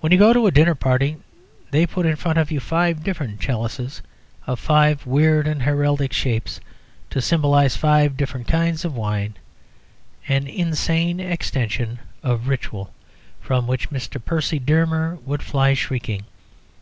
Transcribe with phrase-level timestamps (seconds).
[0.00, 1.18] When you go to a dinner party
[1.70, 4.00] they put in front of you five different chalices,
[4.46, 6.60] of five weird and heraldic shapes,
[7.10, 9.34] to symbolise five different kinds of wine;
[10.28, 12.94] an insane extension of ritual
[13.38, 14.16] from which Mr.
[14.24, 16.24] Percy Dearmer would fly shrieking.